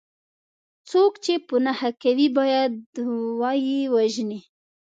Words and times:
څوک 0.89 1.13
چې 1.23 1.33
په 1.47 1.55
نښه 1.65 1.89
کوي 2.03 2.27
باید 2.37 2.73
وه 3.39 3.51
یې 3.67 3.79
وژني. 3.93 4.41